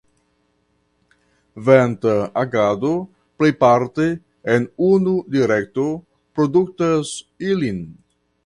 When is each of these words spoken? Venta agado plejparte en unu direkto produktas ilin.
Venta 1.67 2.13
agado 2.43 2.89
plejparte 3.43 4.09
en 4.57 4.67
unu 4.89 5.17
direkto 5.39 5.87
produktas 6.41 7.17
ilin. 7.55 7.83